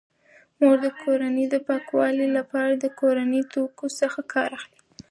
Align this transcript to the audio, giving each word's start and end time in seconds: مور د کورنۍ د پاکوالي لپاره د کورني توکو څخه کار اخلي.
مور 0.59 0.77
د 0.85 0.87
کورنۍ 1.01 1.45
د 1.49 1.55
پاکوالي 1.67 2.27
لپاره 2.37 2.73
د 2.75 2.85
کورني 2.99 3.41
توکو 3.53 3.85
څخه 3.99 4.19
کار 4.33 4.49
اخلي. 4.59 4.79